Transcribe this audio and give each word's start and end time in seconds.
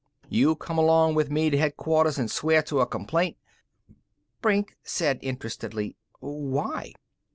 You 0.29 0.55
come 0.55 0.79
along 0.79 1.13
with 1.13 1.29
me 1.29 1.51
to 1.51 1.57
Headquarters 1.59 2.17
an' 2.17 2.27
swear 2.27 2.63
to 2.63 2.79
a 2.81 2.87
complaint" 2.87 3.37
Brink 4.41 4.75
said 4.83 5.19
interestedly: 5.21 5.95
"Why?" 6.19 6.93